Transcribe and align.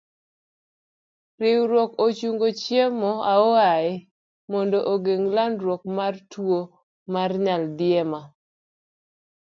Riwruok 1.41 1.91
ochungo 2.05 2.47
chiemo 2.61 3.11
aoyaye 3.33 3.93
mondo 4.51 4.77
ogeng' 4.93 5.29
landruok 5.35 5.81
mar 5.97 6.13
tuo 6.31 6.59
mar 7.13 7.31
nyal 7.45 7.63
diema. 7.77 8.19